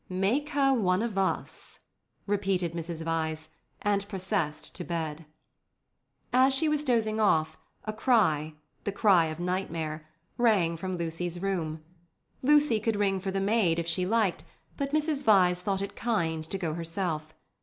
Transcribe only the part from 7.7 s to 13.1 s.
a cry—the cry of nightmare—rang from Lucy's room. Lucy could